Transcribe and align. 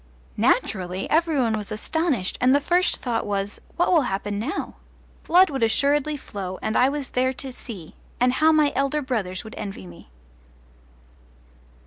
Naturally 0.37 1.07
every 1.11 1.37
one 1.39 1.55
was 1.55 1.71
astonished, 1.71 2.35
and 2.41 2.55
the 2.55 2.59
first 2.59 2.97
thought 2.97 3.23
was, 3.23 3.61
What 3.75 3.91
will 3.93 4.01
happen 4.09 4.39
now? 4.39 4.77
Blood 5.25 5.51
would 5.51 5.61
assuredly 5.61 6.17
flow, 6.17 6.57
and 6.63 6.75
I 6.75 6.89
was 6.89 7.11
there 7.11 7.33
to 7.33 7.53
see 7.53 7.93
and 8.19 8.33
how 8.33 8.51
my 8.51 8.73
elder 8.75 9.03
brothers 9.03 9.43
would 9.43 9.53
envy 9.59 9.85
me! 9.85 10.09